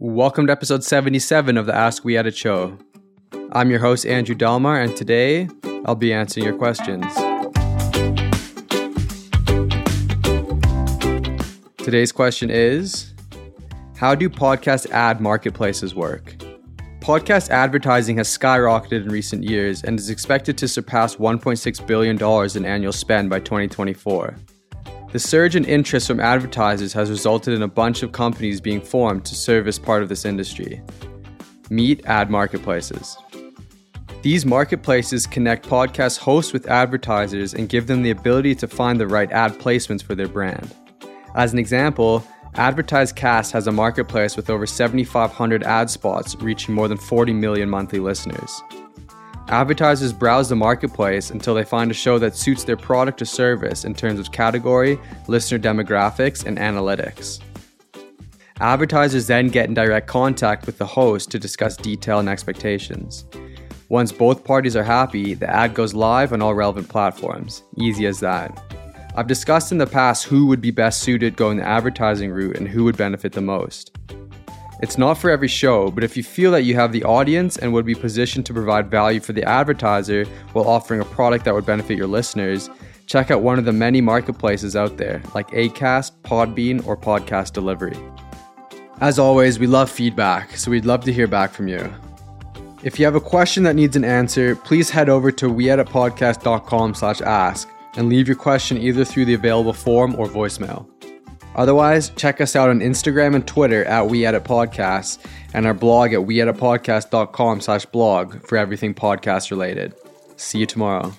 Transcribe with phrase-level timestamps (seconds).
[0.00, 2.76] Welcome to episode 77 of the Ask We Edit show.
[3.52, 5.48] I'm your host, Andrew Dalmar, and today
[5.86, 7.06] I'll be answering your questions.
[11.76, 13.14] Today's question is
[13.96, 16.34] How do podcast ad marketplaces work?
[16.98, 22.64] Podcast advertising has skyrocketed in recent years and is expected to surpass $1.6 billion in
[22.64, 24.34] annual spend by 2024.
[25.14, 29.24] The surge in interest from advertisers has resulted in a bunch of companies being formed
[29.26, 30.82] to service part of this industry.
[31.70, 33.16] Meet ad marketplaces.
[34.22, 39.06] These marketplaces connect podcast hosts with advertisers and give them the ability to find the
[39.06, 40.74] right ad placements for their brand.
[41.36, 46.98] As an example, AdvertiseCast has a marketplace with over 7,500 ad spots reaching more than
[46.98, 48.50] 40 million monthly listeners.
[49.48, 53.84] Advertisers browse the marketplace until they find a show that suits their product or service
[53.84, 54.98] in terms of category,
[55.28, 57.40] listener demographics, and analytics.
[58.60, 63.26] Advertisers then get in direct contact with the host to discuss detail and expectations.
[63.90, 67.62] Once both parties are happy, the ad goes live on all relevant platforms.
[67.76, 68.62] Easy as that.
[69.14, 72.66] I've discussed in the past who would be best suited going the advertising route and
[72.66, 73.94] who would benefit the most.
[74.82, 77.72] It's not for every show, but if you feel that you have the audience and
[77.72, 81.64] would be positioned to provide value for the advertiser while offering a product that would
[81.66, 82.68] benefit your listeners,
[83.06, 87.96] check out one of the many marketplaces out there, like Acast, Podbean, or Podcast Delivery.
[89.00, 91.92] As always, we love feedback, so we'd love to hear back from you.
[92.82, 97.20] If you have a question that needs an answer, please head over to weeditpodcast.com slash
[97.22, 100.86] ask and leave your question either through the available form or voicemail.
[101.54, 105.18] Otherwise, check us out on Instagram and Twitter at We Edit Podcasts
[105.52, 109.94] and our blog at weeditpodcast.com slash blog for everything podcast related.
[110.36, 111.12] See you tomorrow.